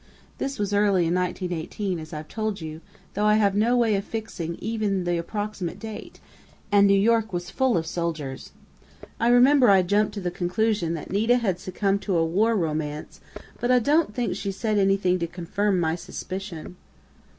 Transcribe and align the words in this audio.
This 0.39 0.57
was 0.57 0.73
early 0.73 1.05
in 1.05 1.13
1918, 1.13 1.99
as 1.99 2.11
I've 2.11 2.27
told 2.27 2.59
you, 2.59 2.81
though 3.13 3.27
I 3.27 3.35
have 3.35 3.53
no 3.53 3.77
way 3.77 3.93
of 3.93 4.03
fixing 4.03 4.55
even 4.55 5.03
the 5.03 5.19
approximate 5.19 5.77
date, 5.77 6.19
and 6.71 6.87
New 6.87 6.99
York 6.99 7.31
was 7.31 7.51
full 7.51 7.77
of 7.77 7.85
soldiers. 7.85 8.51
I 9.19 9.27
remember 9.27 9.69
I 9.69 9.83
jumped 9.83 10.15
to 10.15 10.19
the 10.19 10.31
conclusion 10.31 10.95
that 10.95 11.11
Nita 11.11 11.37
had 11.37 11.59
succumbed 11.59 12.01
to 12.01 12.17
a 12.17 12.25
war 12.25 12.55
romance, 12.55 13.21
but 13.59 13.69
I 13.69 13.77
don't 13.77 14.11
think 14.15 14.35
she 14.35 14.51
said 14.51 14.79
anything 14.79 15.19
to 15.19 15.27
confirm 15.27 15.79
my 15.79 15.93
suspicion." 15.93 16.77